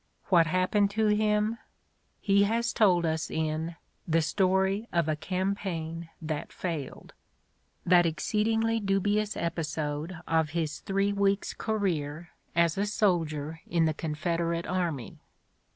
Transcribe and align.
What 0.29 0.47
happened 0.47 0.89
to 0.97 1.09
him? 1.09 1.59
He 2.19 2.45
has 2.45 2.73
told 2.73 3.05
us 3.05 3.29
in 3.29 3.75
"The 4.07 4.23
Story 4.23 4.87
of 4.91 5.07
a 5.07 5.15
Campaign 5.15 6.09
That 6.19 6.51
Failed," 6.51 7.13
that 7.85 8.07
ex 8.07 8.25
ceedingly 8.25 8.83
dubious 8.83 9.37
episode 9.37 10.17
of 10.27 10.49
his 10.57 10.79
three 10.79 11.13
weeks' 11.13 11.53
career 11.53 12.31
as 12.55 12.79
a 12.79 12.87
soldier 12.87 13.61
in 13.67 13.85
the 13.85 13.93
Confederate 13.93 14.65
Army. 14.65 15.19